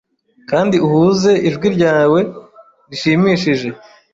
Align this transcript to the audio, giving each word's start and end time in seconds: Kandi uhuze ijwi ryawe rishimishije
Kandi 0.49 0.75
uhuze 0.87 1.31
ijwi 1.47 1.67
ryawe 1.75 2.19
rishimishije 2.89 3.67